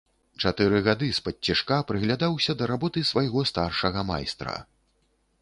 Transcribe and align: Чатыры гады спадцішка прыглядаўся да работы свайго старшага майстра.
Чатыры 0.43 0.77
гады 0.87 1.09
спадцішка 1.17 1.77
прыглядаўся 1.91 2.57
да 2.63 2.71
работы 2.73 3.05
свайго 3.11 3.45
старшага 3.53 4.07
майстра. 4.11 4.57